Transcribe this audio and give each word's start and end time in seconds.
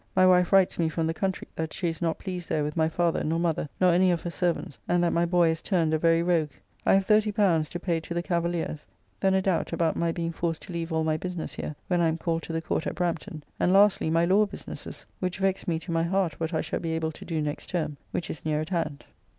My 0.15 0.25
wife 0.25 0.51
writes 0.51 0.79
me 0.79 0.89
from 0.89 1.05
the 1.05 1.13
country 1.13 1.47
that 1.55 1.73
she 1.73 1.87
is 1.87 2.01
not 2.01 2.17
pleased 2.17 2.49
there 2.49 2.63
with 2.63 2.75
my 2.75 2.89
father 2.89 3.23
nor 3.23 3.37
mother, 3.37 3.69
nor 3.79 3.91
any 3.91 4.09
of 4.09 4.21
her 4.23 4.31
servants, 4.31 4.79
and 4.87 5.03
that 5.03 5.13
my 5.13 5.27
boy 5.27 5.49
is 5.51 5.61
turned 5.61 5.93
a 5.93 5.99
very 5.99 6.23
rogue. 6.23 6.49
I 6.87 6.95
have 6.95 7.05
L30 7.05 7.69
to 7.69 7.79
pay 7.79 7.99
to 7.99 8.15
the 8.15 8.23
cavaliers: 8.23 8.87
then 9.19 9.35
a 9.35 9.43
doubt 9.43 9.73
about 9.73 9.95
my 9.95 10.11
being 10.11 10.31
forced 10.31 10.63
to 10.63 10.73
leave 10.73 10.91
all 10.91 11.03
my 11.03 11.17
business 11.17 11.53
here, 11.53 11.75
when 11.87 12.01
I 12.01 12.07
am 12.07 12.17
called 12.17 12.41
to 12.41 12.51
the 12.51 12.63
court 12.63 12.87
at 12.87 12.95
Brampton; 12.95 13.43
and 13.59 13.71
lastly, 13.71 14.09
my 14.09 14.25
law 14.25 14.47
businesses, 14.47 15.05
which 15.19 15.37
vex 15.37 15.67
me 15.67 15.77
to 15.77 15.91
my 15.91 16.01
heart 16.01 16.39
what 16.39 16.51
I 16.51 16.61
shall 16.61 16.79
be 16.79 16.93
able 16.93 17.11
to 17.11 17.23
do 17.23 17.39
next 17.39 17.67
term, 17.69 17.97
which 18.09 18.31
is 18.31 18.43
near 18.43 18.59
at 18.59 18.69
hand. 18.69 19.05